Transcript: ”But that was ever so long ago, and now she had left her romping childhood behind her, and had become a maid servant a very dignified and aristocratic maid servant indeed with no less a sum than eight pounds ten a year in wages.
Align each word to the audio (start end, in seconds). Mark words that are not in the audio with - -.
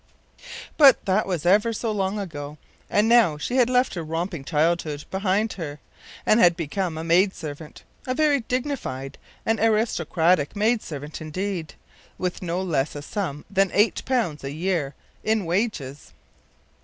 ”But 0.79 1.05
that 1.05 1.27
was 1.27 1.45
ever 1.45 1.71
so 1.73 1.91
long 1.91 2.17
ago, 2.17 2.57
and 2.89 3.07
now 3.07 3.37
she 3.37 3.57
had 3.57 3.69
left 3.69 3.93
her 3.93 4.01
romping 4.01 4.43
childhood 4.43 5.05
behind 5.11 5.53
her, 5.53 5.77
and 6.25 6.39
had 6.39 6.57
become 6.57 6.97
a 6.97 7.03
maid 7.03 7.35
servant 7.35 7.83
a 8.07 8.15
very 8.15 8.39
dignified 8.39 9.19
and 9.45 9.59
aristocratic 9.59 10.55
maid 10.55 10.81
servant 10.81 11.21
indeed 11.21 11.75
with 12.17 12.41
no 12.41 12.63
less 12.63 12.95
a 12.95 13.03
sum 13.03 13.45
than 13.47 13.69
eight 13.75 14.03
pounds 14.05 14.41
ten 14.41 14.49
a 14.49 14.53
year 14.55 14.95
in 15.23 15.45
wages. 15.45 16.13